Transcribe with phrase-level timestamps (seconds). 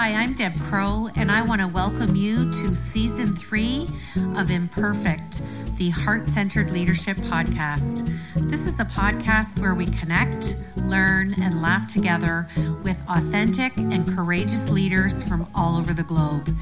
[0.00, 3.88] Hi, I'm Deb Crowe, and I want to welcome you to season three
[4.36, 5.42] of Imperfect,
[5.76, 8.08] the Heart Centered Leadership Podcast.
[8.48, 12.46] This is a podcast where we connect, learn, and laugh together
[12.84, 16.56] with authentic and courageous leaders from all over the globe.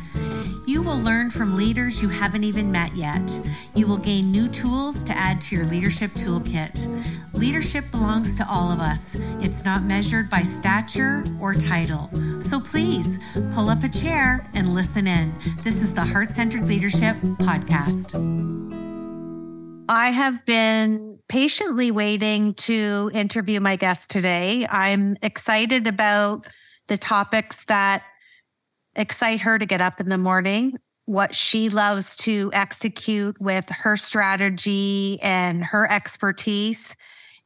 [0.76, 3.22] You will learn from leaders you haven't even met yet.
[3.74, 6.84] You will gain new tools to add to your leadership toolkit.
[7.32, 9.16] Leadership belongs to all of us.
[9.40, 12.10] It's not measured by stature or title.
[12.42, 13.18] So please
[13.52, 15.34] pull up a chair and listen in.
[15.62, 18.12] This is the Heart Centered Leadership Podcast.
[19.88, 24.66] I have been patiently waiting to interview my guest today.
[24.66, 26.46] I'm excited about
[26.88, 28.02] the topics that
[28.96, 33.96] excite her to get up in the morning, what she loves to execute with her
[33.96, 36.96] strategy and her expertise.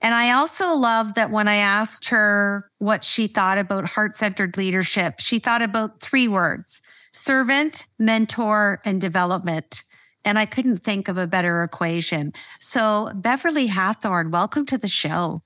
[0.00, 4.56] And I also love that when I asked her what she thought about heart centered
[4.56, 6.80] leadership, she thought about three words
[7.12, 9.82] servant, mentor, and development.
[10.24, 12.32] And I couldn't think of a better equation.
[12.60, 15.43] So, Beverly Hathorn, welcome to the show.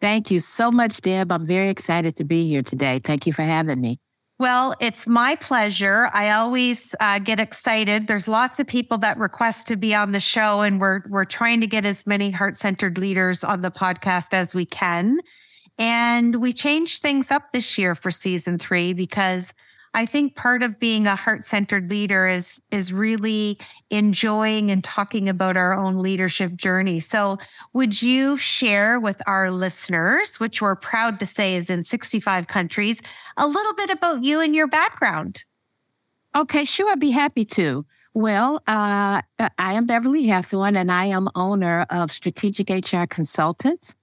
[0.00, 1.30] Thank you so much, Deb.
[1.30, 3.00] I'm very excited to be here today.
[3.02, 4.00] Thank you for having me.
[4.40, 6.08] Well, it's my pleasure.
[6.14, 8.06] I always uh, get excited.
[8.06, 11.60] There's lots of people that request to be on the show, and we're we're trying
[11.60, 15.18] to get as many heart centered leaders on the podcast as we can.
[15.78, 19.52] And we changed things up this year for season three because
[19.92, 23.58] I think part of being a heart-centered leader is is really
[23.90, 27.00] enjoying and talking about our own leadership journey.
[27.00, 27.38] So,
[27.72, 33.02] would you share with our listeners, which we're proud to say is in 65 countries,
[33.36, 35.44] a little bit about you and your background?
[36.36, 37.84] Okay, sure, I'd be happy to.
[38.14, 39.22] Well, uh,
[39.58, 43.96] I am Beverly Hathorn, and I am owner of Strategic HR Consultants.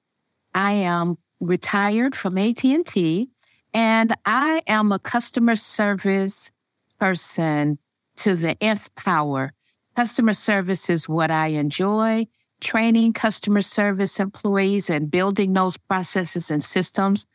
[0.54, 3.30] I am retired from AT&T
[3.74, 6.52] and I am a customer service
[7.00, 7.78] person
[8.18, 9.54] to the nth power.
[9.96, 12.28] Customer service is what I enjoy.
[12.60, 17.26] Training customer service employees and building those processes and systems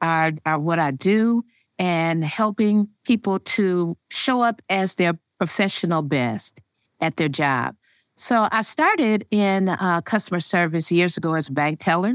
[0.00, 1.44] are, are what I do
[1.78, 6.60] and helping people to show up as their professional best
[7.00, 7.74] at their job.
[8.16, 12.14] So I started in uh, customer service years ago as a bank teller.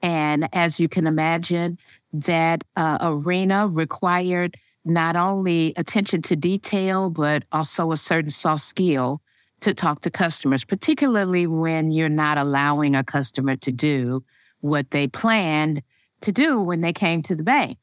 [0.00, 1.78] And as you can imagine,
[2.12, 9.20] that uh, arena required not only attention to detail, but also a certain soft skill
[9.60, 14.22] to talk to customers, particularly when you're not allowing a customer to do
[14.60, 15.82] what they planned
[16.20, 17.78] to do when they came to the bank.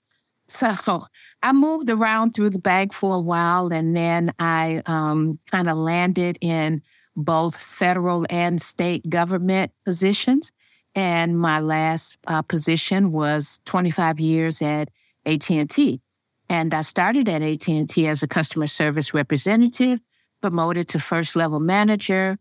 [0.47, 1.07] So
[1.41, 5.77] I moved around through the bank for a while and then I um, kind of
[5.77, 6.81] landed in
[7.15, 10.51] both federal and state government positions.
[10.95, 14.89] And my last uh, position was 25 years at
[15.25, 15.99] AT&T.
[16.47, 19.99] And I started at AT&T as a customer service representative,
[20.41, 22.37] promoted to first level manager,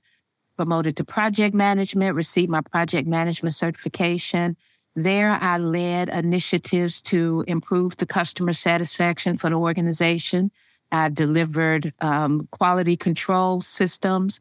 [0.56, 4.56] promoted to project management, received my project management certification.
[4.94, 10.52] There, I led initiatives to improve the customer satisfaction for the organization.
[10.92, 14.40] I delivered um, quality control systems,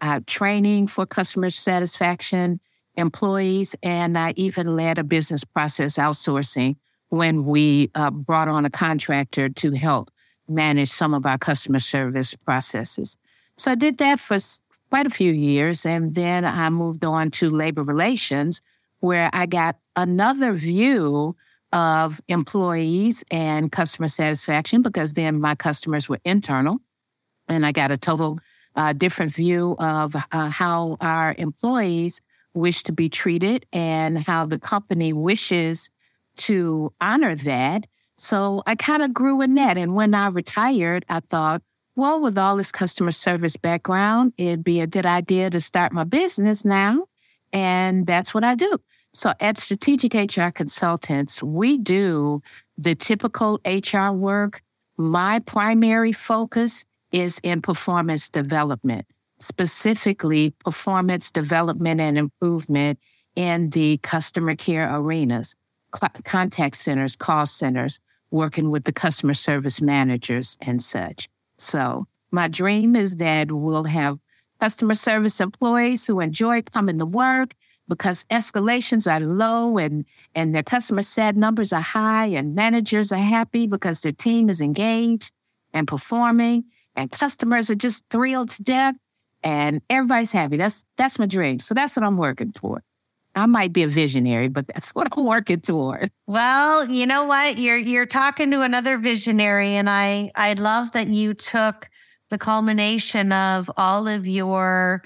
[0.00, 2.60] uh, training for customer satisfaction,
[3.00, 6.76] employees, and I even led a business process outsourcing
[7.08, 10.10] when we uh, brought on a contractor to help
[10.48, 13.16] manage some of our customer service processes.
[13.56, 14.38] So I did that for
[14.90, 18.62] quite a few years, and then I moved on to labor relations,
[19.00, 21.36] where I got another view
[21.72, 26.78] of employees and customer satisfaction because then my customers were internal,
[27.48, 28.38] and I got a total
[28.76, 32.20] uh, different view of uh, how our employees
[32.54, 35.90] wish to be treated and how the company wishes
[36.36, 37.86] to honor that.
[38.16, 39.78] So I kind of grew in that.
[39.78, 41.62] And when I retired, I thought,
[41.96, 46.04] well, with all this customer service background, it'd be a good idea to start my
[46.04, 47.06] business now.
[47.52, 48.78] And that's what I do.
[49.12, 52.42] So at Strategic HR Consultants, we do
[52.78, 54.62] the typical HR work.
[54.96, 59.06] My primary focus is in performance development
[59.40, 62.98] specifically performance development and improvement
[63.36, 65.56] in the customer care arenas,
[66.24, 67.98] contact centers, call centers,
[68.30, 71.28] working with the customer service managers and such.
[71.58, 74.18] So my dream is that we'll have
[74.60, 77.54] customer service employees who enjoy coming to work
[77.88, 80.04] because escalations are low and,
[80.34, 84.60] and their customer sat numbers are high and managers are happy because their team is
[84.60, 85.32] engaged
[85.72, 86.64] and performing
[86.94, 88.94] and customers are just thrilled to death
[89.42, 90.56] and everybody's happy.
[90.56, 91.60] That's that's my dream.
[91.60, 92.82] So that's what I'm working toward.
[93.34, 96.10] I might be a visionary, but that's what I'm working toward.
[96.26, 97.58] Well, you know what?
[97.58, 101.88] You're you're talking to another visionary and I I love that you took
[102.30, 105.02] the culmination of all of your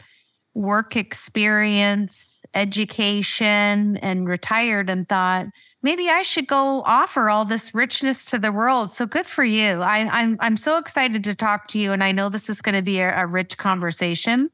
[0.54, 5.46] work experience, education and retired and thought,
[5.82, 8.90] maybe I should go offer all this richness to the world.
[8.90, 9.82] So good for you.
[9.82, 12.62] I, am I'm, I'm so excited to talk to you, and I know this is
[12.62, 14.50] going to be a, a rich conversation.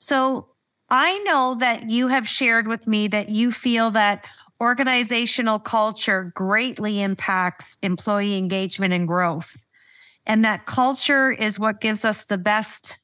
[0.00, 0.48] So
[0.88, 4.26] I know that you have shared with me that you feel that
[4.60, 9.64] organizational culture greatly impacts employee engagement and growth,
[10.24, 12.98] and that culture is what gives us the best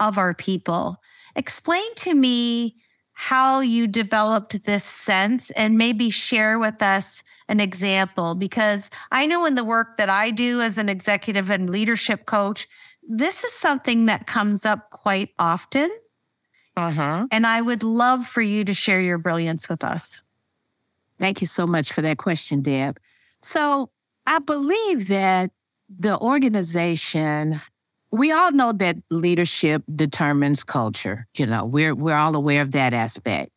[0.00, 0.98] of our people.
[1.36, 2.76] Explain to me
[3.14, 9.46] how you developed this sense and maybe share with us an example because I know
[9.46, 12.66] in the work that I do as an executive and leadership coach,
[13.08, 15.90] this is something that comes up quite often.
[16.76, 17.28] Uh-huh.
[17.30, 20.22] And I would love for you to share your brilliance with us.
[21.20, 22.98] Thank you so much for that question, Deb.
[23.42, 23.90] So
[24.26, 25.52] I believe that
[25.88, 27.60] the organization
[28.14, 31.26] we all know that leadership determines culture.
[31.36, 33.50] You know, we're we're all aware of that aspect.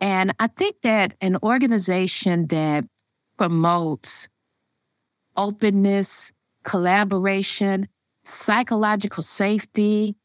[0.00, 2.84] And I think that an organization that
[3.38, 4.28] promotes
[5.36, 6.32] openness,
[6.64, 7.88] collaboration,
[8.24, 10.16] psychological safety,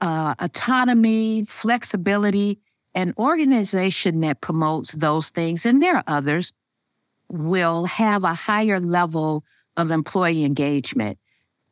[0.00, 2.60] uh, autonomy, flexibility,
[2.94, 6.52] an organization that promotes those things, and there are others,
[7.28, 9.42] will have a higher level
[9.76, 11.18] of employee engagement.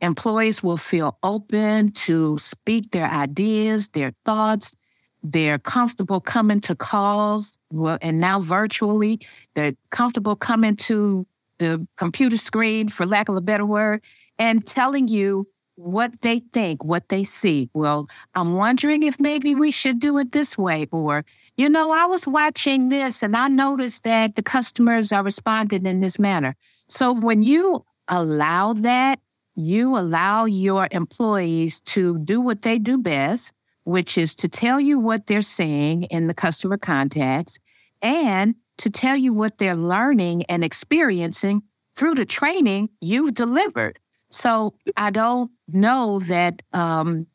[0.01, 4.75] Employees will feel open to speak their ideas, their thoughts.
[5.23, 7.59] They're comfortable coming to calls,
[8.01, 9.21] and now virtually,
[9.55, 11.27] they're comfortable coming to
[11.59, 14.03] the computer screen, for lack of a better word,
[14.39, 17.69] and telling you what they think, what they see.
[17.75, 20.87] Well, I'm wondering if maybe we should do it this way.
[20.91, 21.25] Or,
[21.57, 26.01] you know, I was watching this and I noticed that the customers are responding in
[26.01, 26.57] this manner.
[26.89, 29.21] So when you allow that,
[29.61, 33.53] you allow your employees to do what they do best,
[33.85, 37.59] which is to tell you what they're seeing in the customer contacts
[38.03, 41.63] and to tell you what they're learning and experiencing
[41.97, 43.99] through the training you've delivered.
[44.31, 47.27] So I don't know that um,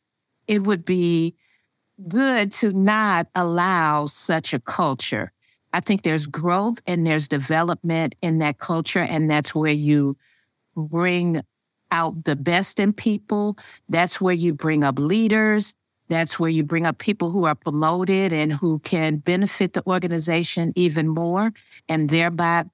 [0.48, 1.36] it would be
[2.08, 5.32] good to not allow such a culture.
[5.74, 10.18] I think there's growth and there's development in that culture, and that's where you
[10.76, 11.42] bring
[11.96, 13.58] out the best in people.
[13.90, 15.76] That's where you bring up leaders.
[16.08, 20.72] That's where you bring up people who are promoted and who can benefit the organization
[20.76, 21.52] even more,
[21.90, 22.66] and thereby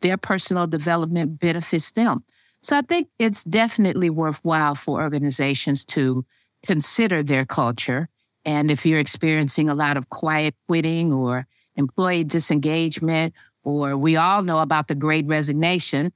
[0.00, 2.22] their personal development benefits them.
[2.62, 6.24] So I think it's definitely worthwhile for organizations to
[6.64, 8.08] consider their culture.
[8.44, 11.46] And if you're experiencing a lot of quiet quitting or
[11.76, 16.12] employee disengagement, or we all know about the great resignation,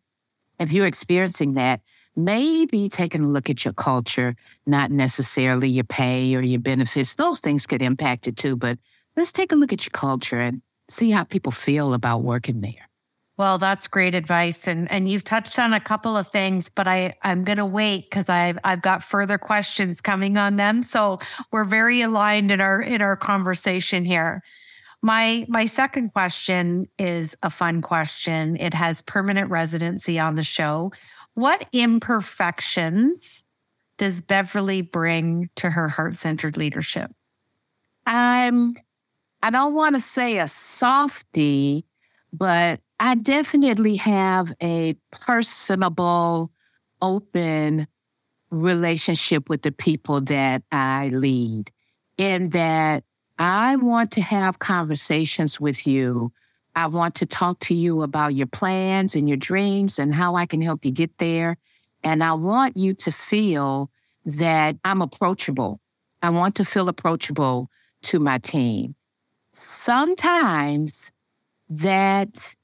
[0.59, 1.81] if you're experiencing that,
[2.17, 7.15] maybe taking a look at your culture, not necessarily your pay or your benefits.
[7.15, 8.79] Those things could impact it too, but
[9.17, 12.89] let's take a look at your culture and see how people feel about working there.
[13.37, 17.15] Well, that's great advice, and and you've touched on a couple of things, but I
[17.23, 20.83] I'm gonna wait because I've I've got further questions coming on them.
[20.83, 21.19] So
[21.51, 24.41] we're very aligned in our in our conversation here.
[25.03, 28.57] My my second question is a fun question.
[28.57, 30.93] It has permanent residency on the show.
[31.35, 33.43] What imperfections
[33.99, 37.11] does Beverly bring to her heart centered leadership?
[38.07, 38.77] I'm,
[39.43, 41.85] I don't want to say a softy,
[42.33, 46.51] but I definitely have a personable,
[47.03, 47.87] open
[48.51, 51.71] relationship with the people that I lead,
[52.17, 53.05] in that
[53.39, 56.33] I want to have conversations with you
[56.77, 60.47] I want to talk to you about your plans and your dreams and how I
[60.47, 61.57] can help you get there.
[62.03, 63.91] And I want you to feel
[64.25, 65.81] that I'm approachable.
[66.23, 67.71] I want to feel approachable
[68.05, 68.95] to my team.
[69.53, 71.13] Sometimes
[71.69, 72.55] that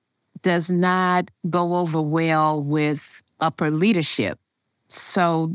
[0.42, 4.38] does not go over well with upper leadership.
[4.88, 5.52] So,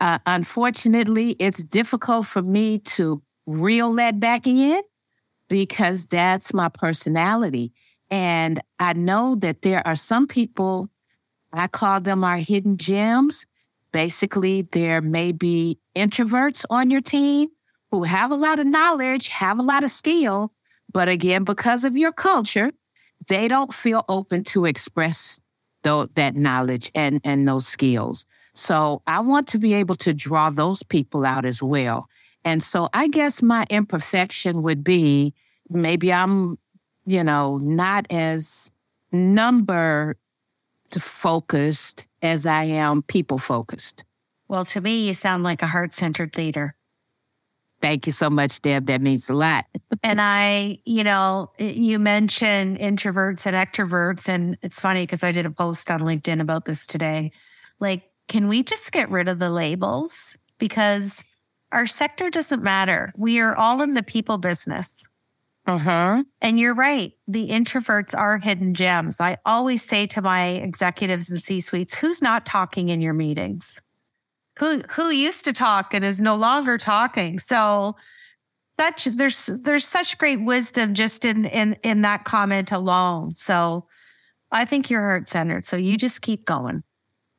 [0.00, 4.80] uh, unfortunately, it's difficult for me to reel that back in
[5.48, 7.72] because that's my personality.
[8.14, 10.88] And I know that there are some people,
[11.52, 13.44] I call them our hidden gems.
[13.90, 17.48] Basically, there may be introverts on your team
[17.90, 20.52] who have a lot of knowledge, have a lot of skill,
[20.92, 22.70] but again, because of your culture,
[23.26, 25.40] they don't feel open to express
[25.82, 28.26] th- that knowledge and, and those skills.
[28.54, 32.06] So I want to be able to draw those people out as well.
[32.44, 35.34] And so I guess my imperfection would be
[35.68, 36.58] maybe I'm
[37.06, 38.70] you know, not as
[39.12, 40.16] number
[40.90, 44.04] focused as I am people focused.
[44.48, 46.74] Well, to me, you sound like a heart centered leader.
[47.80, 48.86] Thank you so much, Deb.
[48.86, 49.66] That means a lot.
[50.02, 54.28] and I, you know, you mentioned introverts and extroverts.
[54.28, 57.30] And it's funny because I did a post on LinkedIn about this today.
[57.80, 60.36] Like, can we just get rid of the labels?
[60.58, 61.24] Because
[61.72, 63.12] our sector doesn't matter.
[63.16, 65.06] We are all in the people business.
[65.66, 66.22] Uh-huh.
[66.42, 67.12] And you're right.
[67.26, 69.20] The introverts are hidden gems.
[69.20, 73.80] I always say to my executives and C suites, who's not talking in your meetings?
[74.58, 77.38] who who used to talk and is no longer talking.
[77.38, 77.96] So
[78.78, 83.34] such there's there's such great wisdom just in in in that comment alone.
[83.34, 83.86] So
[84.52, 85.64] I think you're heart centered.
[85.64, 86.82] So you just keep going.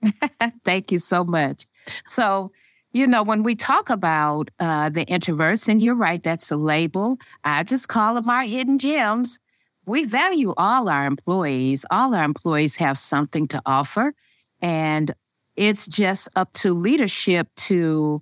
[0.66, 1.66] Thank you so much.
[2.06, 2.52] So
[2.96, 7.18] you know, when we talk about uh, the introverts, and you're right, that's a label.
[7.44, 9.38] I just call them our hidden gems.
[9.86, 11.86] We value all our employees.
[11.92, 14.14] All our employees have something to offer.
[14.62, 15.14] And
[15.58, 18.22] it's just up to leadership to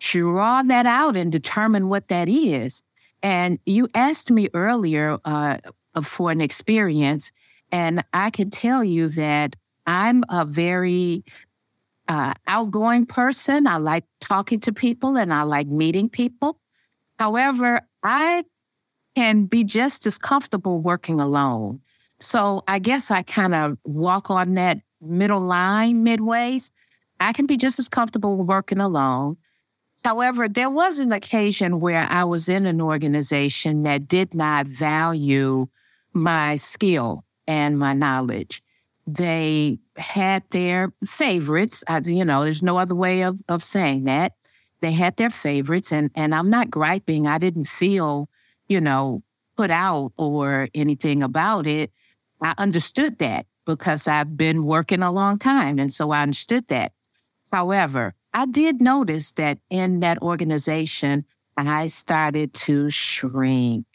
[0.00, 2.82] draw that out and determine what that is.
[3.22, 5.56] And you asked me earlier uh,
[6.02, 7.32] for an experience,
[7.72, 9.56] and I can tell you that
[9.86, 11.24] I'm a very
[12.08, 13.66] uh, outgoing person.
[13.66, 16.58] I like talking to people and I like meeting people.
[17.18, 18.44] However, I
[19.16, 21.80] can be just as comfortable working alone.
[22.20, 26.70] So I guess I kind of walk on that middle line midways,
[27.20, 29.36] I can be just as comfortable working alone.
[30.02, 35.66] However, there was an occasion where I was in an organization that did not value
[36.12, 38.62] my skill and my knowledge.
[39.06, 41.84] They had their favorites.
[41.88, 44.32] I, you know, there's no other way of, of saying that.
[44.80, 47.26] They had their favorites, and, and I'm not griping.
[47.26, 48.28] I didn't feel,
[48.68, 49.22] you know,
[49.56, 51.90] put out or anything about it.
[52.42, 55.78] I understood that because I've been working a long time.
[55.78, 56.92] And so I understood that.
[57.52, 61.24] However, I did notice that in that organization,
[61.56, 63.86] I started to shrink.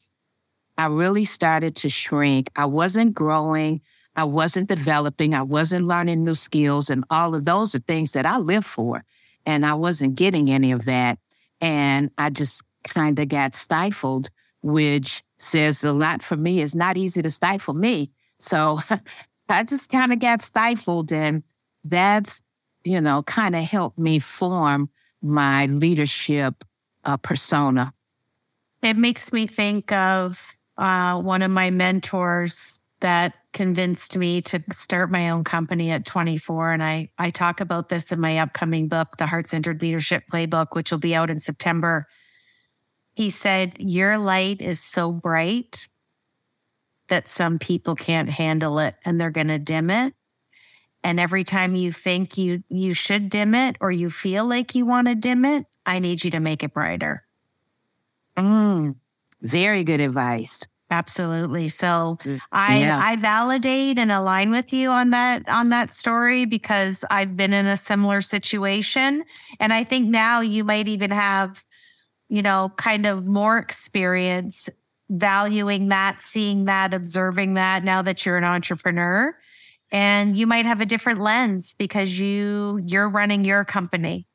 [0.78, 2.50] I really started to shrink.
[2.56, 3.82] I wasn't growing.
[4.20, 5.34] I wasn't developing.
[5.34, 6.90] I wasn't learning new skills.
[6.90, 9.06] And all of those are things that I live for.
[9.46, 11.20] And I wasn't getting any of that.
[11.62, 14.30] And I just kind of got stifled,
[14.62, 16.62] which says a lot for me.
[16.62, 18.12] It's not easy to stifle me.
[18.40, 18.80] So
[19.50, 21.14] I just kind of got stifled.
[21.14, 21.44] And
[21.86, 22.44] that's,
[22.84, 24.90] you know, kind of helped me form
[25.22, 26.66] my leadership
[27.06, 27.94] uh, persona.
[28.82, 35.12] It makes me think of uh, one of my mentors that convinced me to start
[35.12, 36.72] my own company at 24.
[36.74, 40.68] And I, I talk about this in my upcoming book, The Heart Centered Leadership Playbook,
[40.74, 42.08] which will be out in September.
[43.16, 45.88] He said, Your light is so bright
[47.08, 50.14] that some people can't handle it and they're going to dim it.
[51.04, 54.86] And every time you think you you should dim it or you feel like you
[54.86, 57.26] want to dim it, I need you to make it brighter.
[58.38, 58.96] Mm,
[59.42, 60.64] very good advice.
[60.92, 61.68] Absolutely.
[61.68, 63.00] So mm, I yeah.
[63.04, 67.68] I validate and align with you on that on that story because I've been in
[67.68, 69.24] a similar situation
[69.60, 71.64] and I think now you might even have
[72.28, 74.70] you know kind of more experience
[75.10, 79.36] valuing that, seeing that, observing that now that you're an entrepreneur.
[79.92, 84.28] And you might have a different lens because you you're running your company.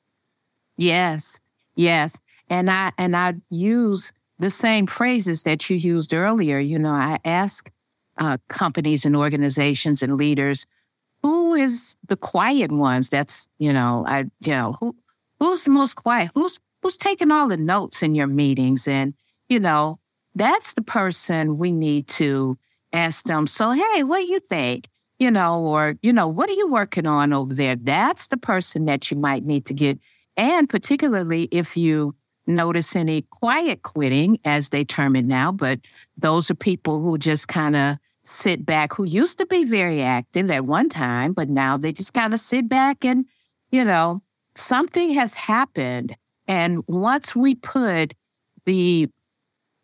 [0.76, 1.40] Yes.
[1.76, 2.20] Yes.
[2.50, 6.58] And I and I use the same phrases that you used earlier.
[6.58, 7.70] You know, I ask
[8.18, 10.66] uh, companies and organizations and leaders,
[11.22, 13.08] who is the quiet ones?
[13.08, 14.94] That's you know, I you know who
[15.40, 16.30] who's the most quiet?
[16.34, 18.86] Who's who's taking all the notes in your meetings?
[18.86, 19.14] And
[19.48, 19.98] you know,
[20.34, 22.58] that's the person we need to
[22.92, 23.46] ask them.
[23.46, 24.88] So, hey, what do you think?
[25.18, 27.76] You know, or, you know, what are you working on over there?
[27.76, 29.98] That's the person that you might need to get.
[30.36, 32.14] And particularly if you
[32.46, 35.80] notice any quiet quitting, as they term it now, but
[36.16, 40.50] those are people who just kind of sit back, who used to be very active
[40.50, 43.26] at one time, but now they just kind of sit back and,
[43.70, 44.22] you know,
[44.54, 46.14] something has happened.
[46.48, 48.14] And once we put
[48.64, 49.08] the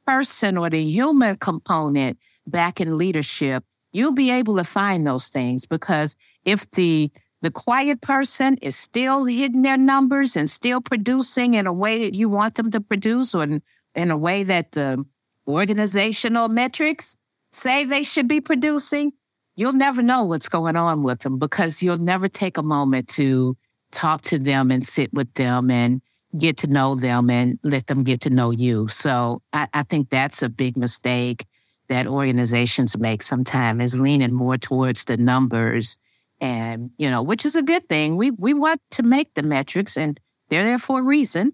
[0.06, 5.66] person or the human component back in leadership, you'll be able to find those things
[5.66, 7.10] because if the
[7.42, 12.14] the quiet person is still hitting their numbers and still producing in a way that
[12.14, 13.62] you want them to produce or in,
[13.94, 15.04] in a way that the
[15.48, 17.16] organizational metrics
[17.52, 19.12] say they should be producing,
[19.56, 23.56] you'll never know what's going on with them because you'll never take a moment to
[23.90, 26.00] talk to them and sit with them and
[26.38, 28.86] get to know them and let them get to know you.
[28.88, 31.46] So I, I think that's a big mistake
[31.88, 35.98] that organizations make sometimes is leaning more towards the numbers
[36.40, 38.16] and, you know, which is a good thing.
[38.16, 40.18] We, we want to make the metrics and
[40.48, 41.52] they're there for a reason.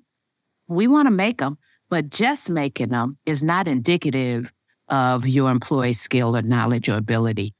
[0.68, 4.52] We want to make them, but just making them is not indicative
[4.88, 7.54] of your employee's skill or knowledge or ability.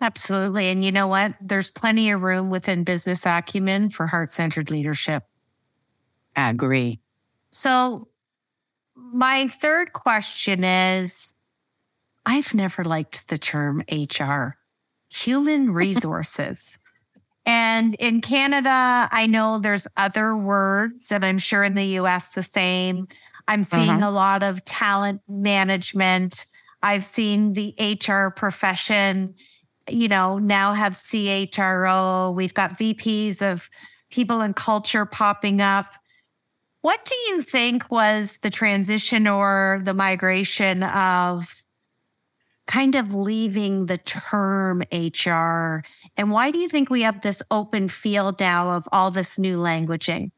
[0.00, 0.68] Absolutely.
[0.68, 1.34] And you know what?
[1.40, 5.24] There's plenty of room within business acumen for heart centered leadership.
[6.34, 7.00] I agree.
[7.50, 8.08] So,
[8.96, 11.34] my third question is
[12.24, 14.56] I've never liked the term HR,
[15.10, 16.78] human resources.
[17.46, 22.42] and in Canada, I know there's other words, and I'm sure in the US the
[22.42, 23.08] same.
[23.48, 24.08] I'm seeing uh-huh.
[24.08, 26.46] a lot of talent management.
[26.82, 29.34] I've seen the HR profession,
[29.88, 32.34] you know, now have CHRO.
[32.34, 33.68] We've got VPs of
[34.10, 35.94] people and culture popping up.
[36.82, 41.59] What do you think was the transition or the migration of
[42.70, 45.82] kind of leaving the term HR?
[46.16, 49.58] And why do you think we have this open field now of all this new
[49.58, 50.30] languaging?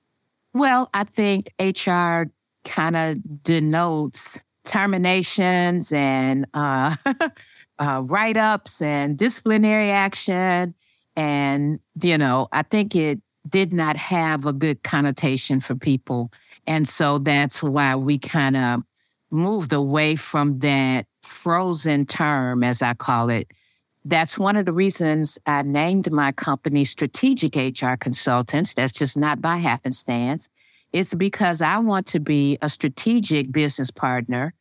[0.55, 2.31] Well, I think HR
[2.65, 6.97] kind of denotes terminations and uh,
[7.79, 10.75] uh, write ups and disciplinary action.
[11.15, 16.33] And, you know, I think it did not have a good connotation for people.
[16.67, 18.83] And so that's why we kind of
[19.31, 23.49] moved away from that frozen term, as I call it.
[24.05, 28.75] That's one of the reasons I named my company Strategic HR Consultants.
[28.75, 30.49] That's just not by happenstance.
[30.93, 34.55] It's because I want to be a strategic business partner,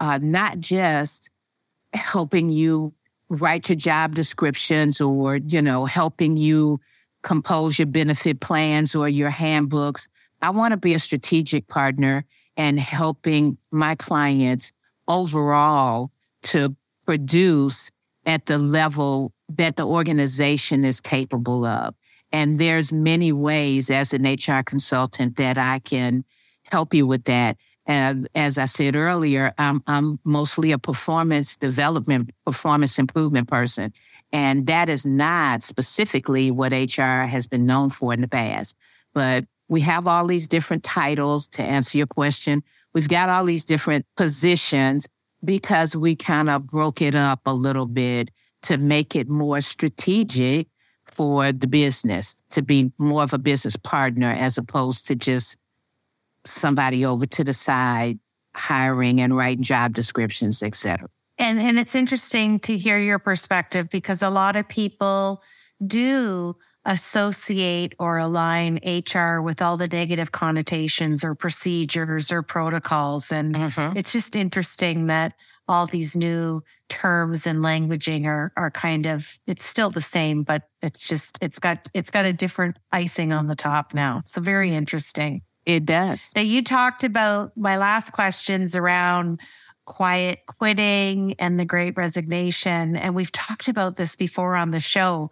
[0.00, 1.30] uh, not just
[1.94, 2.92] helping you
[3.28, 6.78] write your job descriptions or, you know, helping you
[7.22, 10.08] compose your benefit plans or your handbooks.
[10.42, 12.24] I want to be a strategic partner
[12.56, 14.72] and helping my clients
[15.08, 16.10] overall
[16.44, 17.90] to produce
[18.26, 21.94] at the level that the organization is capable of.
[22.32, 26.24] And there's many ways as an HR consultant that I can
[26.70, 27.56] help you with that.
[27.86, 33.92] And as I said earlier, I'm, I'm mostly a performance development, performance improvement person.
[34.32, 38.74] And that is not specifically what HR has been known for in the past.
[39.12, 42.62] But we have all these different titles to answer your question.
[42.92, 45.08] We've got all these different positions
[45.44, 48.30] because we kind of broke it up a little bit
[48.62, 50.68] to make it more strategic
[51.06, 55.56] for the business to be more of a business partner as opposed to just
[56.46, 58.20] somebody over to the side
[58.54, 61.08] hiring and writing job descriptions, et cetera.
[61.36, 65.42] And and it's interesting to hear your perspective because a lot of people
[65.84, 66.54] do
[66.86, 73.32] associate or align HR with all the negative connotations or procedures or protocols.
[73.32, 73.96] And mm-hmm.
[73.96, 75.32] it's just interesting that
[75.66, 80.62] all these new terms and languaging are are kind of it's still the same, but
[80.82, 84.22] it's just it's got it's got a different icing on the top now.
[84.26, 85.42] So very interesting.
[85.66, 86.32] It does.
[86.36, 89.40] Now, you talked about my last questions around
[89.86, 92.96] quiet quitting and the great resignation.
[92.96, 95.30] And we've talked about this before on the show.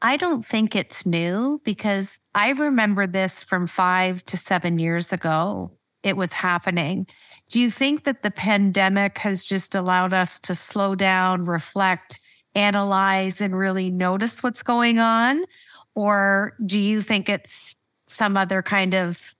[0.00, 5.72] I don't think it's new because I remember this from five to seven years ago.
[6.02, 7.06] It was happening.
[7.50, 12.20] Do you think that the pandemic has just allowed us to slow down, reflect,
[12.54, 15.44] analyze, and really notice what's going on?
[15.94, 17.74] Or do you think it's
[18.06, 19.34] some other kind of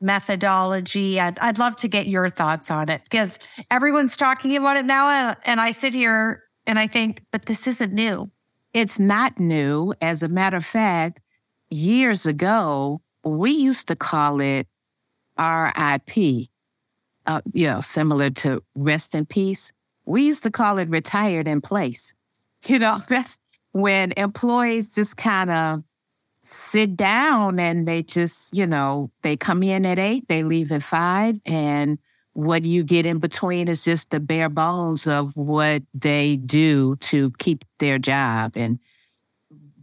[0.00, 1.18] methodology.
[1.18, 3.38] I'd, I'd love to get your thoughts on it because
[3.70, 5.34] everyone's talking about it now.
[5.44, 8.30] And, I sit here and I think, but this isn't new.
[8.76, 9.94] It's not new.
[10.02, 11.22] As a matter of fact,
[11.70, 14.68] years ago, we used to call it
[15.38, 16.48] RIP,
[17.24, 19.72] uh, you know, similar to rest in peace.
[20.04, 22.14] We used to call it retired in place.
[22.66, 23.38] You know, that's
[23.72, 25.84] when employees just kind of
[26.40, 30.82] sit down and they just, you know, they come in at eight, they leave at
[30.82, 31.38] five.
[31.46, 31.98] And
[32.36, 37.30] what you get in between is just the bare bones of what they do to
[37.38, 38.52] keep their job.
[38.56, 38.78] And,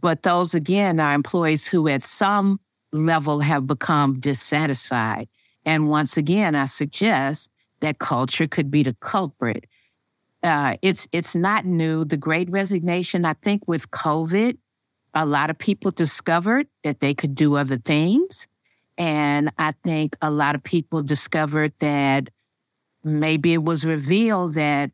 [0.00, 2.60] but those again are employees who at some
[2.92, 5.26] level have become dissatisfied.
[5.66, 9.66] And once again, I suggest that culture could be the culprit.
[10.44, 12.04] Uh, it's it's not new.
[12.04, 14.58] The Great Resignation, I think, with COVID,
[15.12, 18.46] a lot of people discovered that they could do other things.
[18.96, 22.30] And I think a lot of people discovered that
[23.04, 24.90] maybe it was revealed that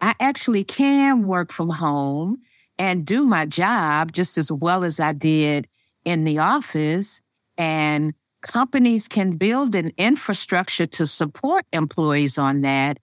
[0.00, 2.42] I actually can work from home
[2.78, 5.68] and do my job just as well as I did
[6.04, 7.22] in the office.
[7.56, 12.98] And companies can build an infrastructure to support employees on that.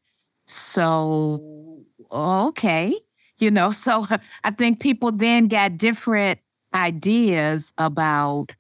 [0.47, 2.95] So okay.
[3.39, 4.05] You know, so
[4.43, 6.39] I think people then got different
[6.73, 8.51] ideas about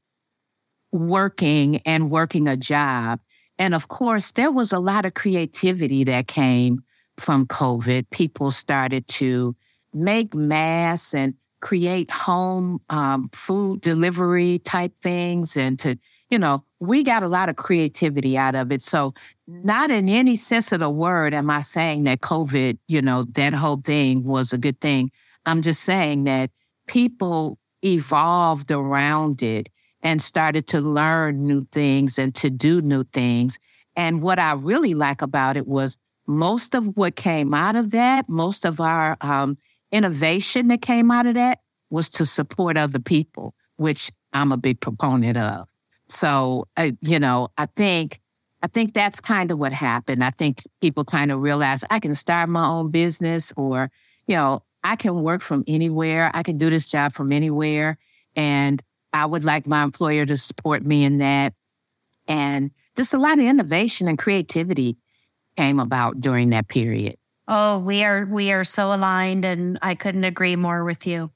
[0.91, 3.19] working and working a job.
[3.61, 6.81] And of course, there was a lot of creativity that came
[7.17, 8.09] from COVID.
[8.09, 9.55] People started to
[9.93, 15.95] make masks and create home um, food delivery type things and to,
[16.31, 18.81] you know, we got a lot of creativity out of it.
[18.81, 19.13] So,
[19.47, 23.53] not in any sense of the word am I saying that COVID, you know, that
[23.53, 25.11] whole thing was a good thing.
[25.45, 26.49] I'm just saying that
[26.87, 29.69] people evolved around it
[30.03, 33.59] and started to learn new things and to do new things.
[33.95, 38.29] And what I really like about it was most of what came out of that,
[38.29, 39.57] most of our um,
[39.91, 41.59] innovation that came out of that
[41.89, 45.67] was to support other people, which I'm a big proponent of.
[46.07, 48.19] So, uh, you know, I think
[48.63, 50.23] I think that's kind of what happened.
[50.23, 53.89] I think people kind of realized I can start my own business or,
[54.27, 56.29] you know, I can work from anywhere.
[56.33, 57.97] I can do this job from anywhere.
[58.35, 58.81] And
[59.13, 61.53] I would like my employer to support me in that.
[62.27, 64.97] And just a lot of innovation and creativity
[65.57, 67.17] came about during that period.
[67.47, 71.31] Oh, we are we are so aligned and I couldn't agree more with you.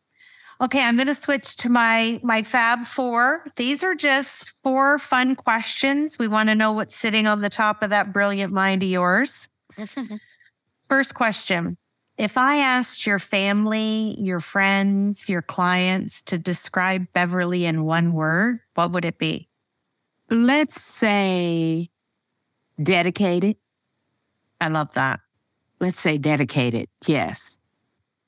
[0.61, 3.47] Okay, I'm going to switch to my my fab 4.
[3.57, 6.17] These are just four fun questions.
[6.17, 9.49] We want to know what's sitting on the top of that brilliant mind of yours.
[10.89, 11.77] First question.
[12.17, 18.59] If I asked your family, your friends, your clients to describe Beverly in one word,
[18.75, 19.49] what would it be?
[20.29, 21.89] Let's say
[22.81, 23.57] dedicated.
[24.61, 25.19] I love that.
[25.79, 26.87] Let's say dedicated.
[27.05, 27.59] Yes.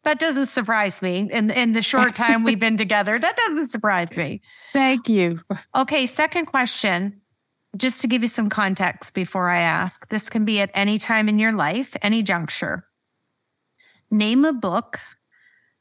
[0.04, 1.30] That doesn't surprise me.
[1.32, 4.42] In in the short time we've been together, that doesn't surprise me.
[4.74, 5.40] Thank you.
[5.76, 7.22] Okay, second question.
[7.76, 11.28] Just to give you some context before I ask, this can be at any time
[11.28, 12.86] in your life, any juncture.
[14.10, 15.00] Name a book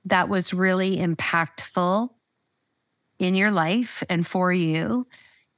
[0.04, 2.08] that was really impactful
[3.18, 5.06] in your life and for you.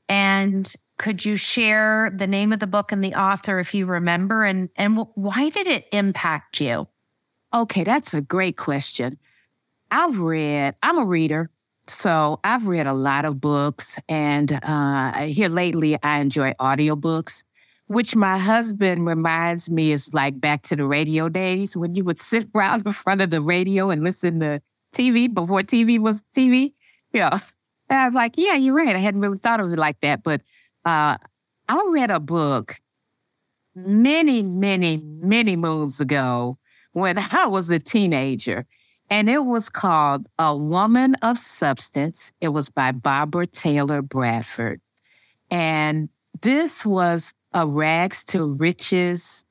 [0.09, 4.44] And could you share the name of the book and the author if you remember
[4.44, 6.88] and and why did it impact you?
[7.54, 9.18] Okay, that's a great question.
[9.90, 11.50] I've read, I'm a reader,
[11.87, 13.98] so I've read a lot of books.
[14.09, 17.44] And uh, here lately, I enjoy audiobooks,
[17.88, 22.18] which my husband reminds me is like back to the radio days when you would
[22.18, 24.61] sit around in front of the radio and listen to
[24.94, 26.72] TV before TV was TV.
[27.12, 27.38] Yeah.
[27.90, 28.94] And I'm like, yeah, you're right.
[28.94, 30.22] I hadn't really thought of it like that.
[30.22, 30.42] But
[30.85, 31.16] uh,
[31.68, 32.77] I read a book
[33.74, 36.59] many, many, many moons ago
[36.92, 38.66] when I was a teenager.
[39.11, 42.31] And it was called A Woman of Substance.
[42.42, 44.83] It was by Barbara Taylor Bradford.
[45.51, 46.11] And
[46.42, 49.44] this was a rags to riches,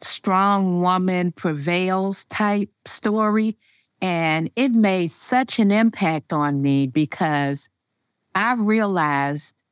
[0.00, 3.56] strong woman prevails type story.
[4.00, 7.68] And it made such an impact on me because
[8.34, 9.62] I realized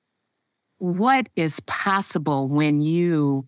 [0.78, 3.46] what is possible when you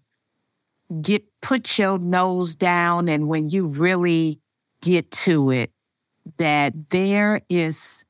[1.01, 4.39] get put your nose down and when you really
[4.83, 5.73] get to it
[6.37, 8.05] that there is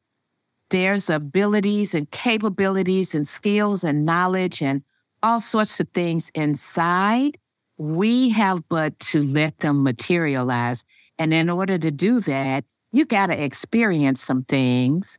[0.70, 4.82] there's abilities and capabilities and skills and knowledge and
[5.22, 7.38] all sorts of things inside
[7.78, 10.84] we have but to let them materialize
[11.18, 15.18] and in order to do that you got to experience some things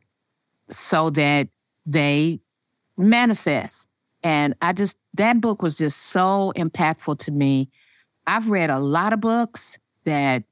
[0.70, 1.48] so that
[1.86, 2.40] they
[2.96, 3.88] manifest
[4.24, 7.68] and I just, that book was just so impactful to me.
[8.26, 10.44] I've read a lot of books that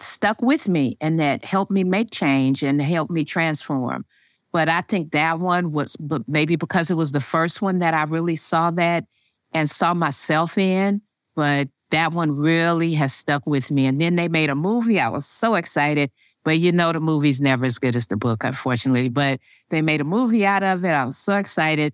[0.00, 4.04] stuck with me and that helped me make change and helped me transform.
[4.52, 7.94] But I think that one was but maybe because it was the first one that
[7.94, 9.04] I really saw that
[9.52, 11.02] and saw myself in.
[11.36, 13.86] But that one really has stuck with me.
[13.86, 15.00] And then they made a movie.
[15.00, 16.10] I was so excited.
[16.44, 19.08] But you know, the movie's never as good as the book, unfortunately.
[19.08, 20.90] But they made a movie out of it.
[20.90, 21.92] I was so excited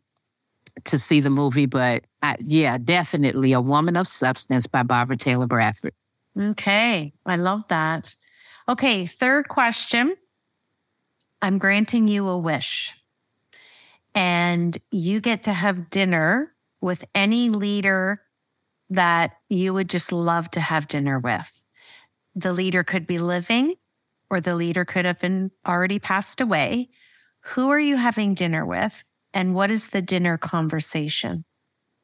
[0.84, 5.46] to see the movie, but I, yeah, definitely A Woman of Substance by Barbara Taylor
[5.46, 5.94] Bradford.
[6.38, 8.14] Okay, I love that.
[8.68, 10.16] Okay, third question.
[11.42, 12.94] I'm granting you a wish,
[14.14, 18.22] and you get to have dinner with any leader
[18.90, 21.51] that you would just love to have dinner with.
[22.35, 23.75] The leader could be living,
[24.31, 26.88] or the leader could have been already passed away.
[27.40, 29.03] Who are you having dinner with?
[29.35, 31.44] And what is the dinner conversation?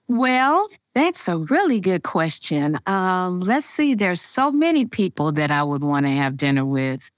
[0.09, 2.79] Well, that's a really good question.
[2.87, 7.11] Um, let's see, there's so many people that I would want to have dinner with.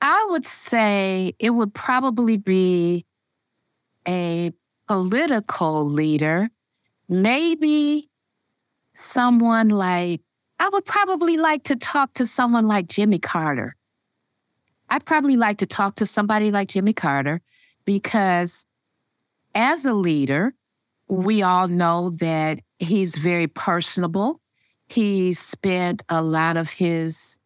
[0.00, 3.06] I would say it would probably be
[4.06, 4.52] a
[4.86, 6.50] political leader,
[7.08, 8.08] maybe
[8.92, 10.20] someone like
[10.58, 13.76] I would probably like to talk to someone like Jimmy Carter.
[14.88, 17.40] I'd probably like to talk to somebody like Jimmy Carter
[17.84, 18.66] because
[19.54, 20.54] as a leader,
[21.08, 24.40] we all know that he's very personable.
[24.86, 27.38] He spent a lot of his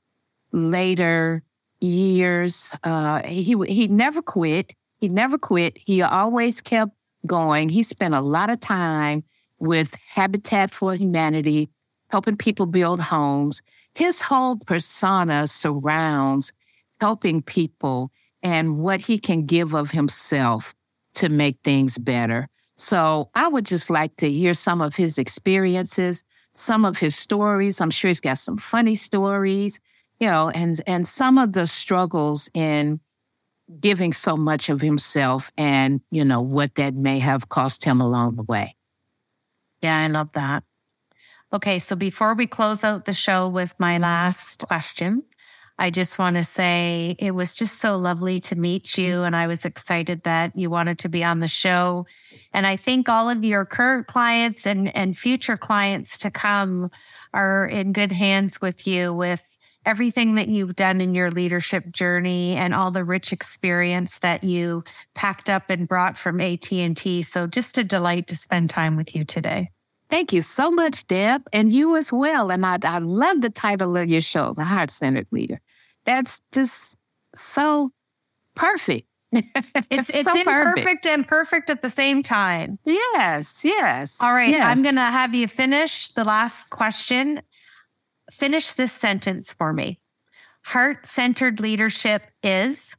[0.52, 1.42] later
[1.80, 2.70] years.
[2.82, 4.72] Uh, he he never quit.
[4.98, 5.78] He never quit.
[5.78, 6.92] He always kept
[7.26, 7.68] going.
[7.68, 9.24] He spent a lot of time
[9.58, 11.70] with Habitat for Humanity,
[12.10, 13.62] helping people build homes.
[13.94, 16.52] His whole persona surrounds
[17.00, 18.10] helping people
[18.42, 20.74] and what he can give of himself
[21.14, 22.48] to make things better.
[22.76, 26.22] So I would just like to hear some of his experiences,
[26.54, 27.80] some of his stories.
[27.80, 29.80] I'm sure he's got some funny stories,
[30.20, 33.00] you know, and and some of the struggles in
[33.80, 38.36] giving so much of himself and, you know, what that may have cost him along
[38.36, 38.74] the way.
[39.82, 40.64] Yeah, I love that.
[41.52, 45.22] Okay, so before we close out the show with my last question,
[45.78, 49.16] I just want to say it was just so lovely to meet you.
[49.16, 49.26] Mm-hmm.
[49.26, 52.06] And I was excited that you wanted to be on the show.
[52.52, 56.90] And I think all of your current clients and, and future clients to come
[57.32, 59.42] are in good hands with you with
[59.86, 64.84] everything that you've done in your leadership journey and all the rich experience that you
[65.14, 67.22] packed up and brought from AT&T.
[67.22, 69.70] So just a delight to spend time with you today.
[70.10, 72.50] Thank you so much, Deb, and you as well.
[72.50, 75.60] And I, I love the title of your show, The Heart Centered Leader.
[76.04, 76.96] That's just
[77.34, 77.90] so
[78.54, 79.06] perfect.
[79.32, 79.50] it's
[79.90, 81.06] it's, it's so imperfect perfect.
[81.06, 82.78] and perfect at the same time.
[82.86, 84.18] Yes, yes.
[84.22, 84.64] All right, yes.
[84.64, 87.42] I'm going to have you finish the last question.
[88.30, 90.00] Finish this sentence for me.
[90.64, 92.96] Heart centered leadership is?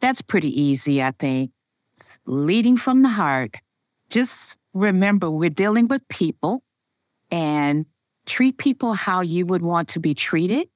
[0.00, 1.52] That's pretty easy, I think.
[1.94, 3.56] It's leading from the heart.
[4.10, 6.62] Just remember, we're dealing with people
[7.30, 7.86] and
[8.26, 10.68] treat people how you would want to be treated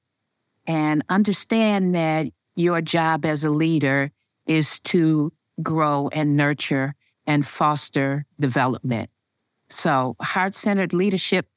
[0.65, 4.11] and understand that your job as a leader
[4.45, 9.09] is to grow and nurture and foster development.
[9.69, 11.47] So, heart centered leadership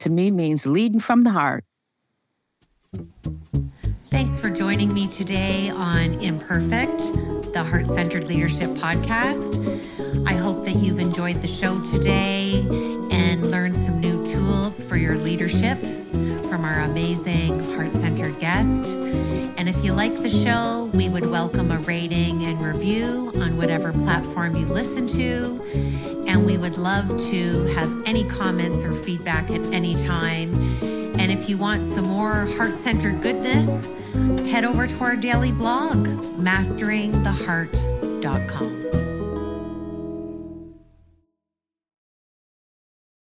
[0.00, 1.64] to me means leading from the heart.
[4.10, 6.98] Thanks for joining me today on Imperfect,
[7.54, 9.56] the Heart Centered Leadership Podcast.
[10.26, 12.60] I hope that you've enjoyed the show today
[13.10, 15.80] and learned some new tools for your leadership
[16.50, 18.84] from our amazing heart centered guest.
[19.56, 23.94] And if you like the show, we would welcome a rating and review on whatever
[23.94, 26.24] platform you listen to.
[26.26, 30.91] And we would love to have any comments or feedback at any time.
[31.42, 33.66] If you want some more heart centered goodness,
[34.48, 39.01] head over to our daily blog, masteringtheheart.com.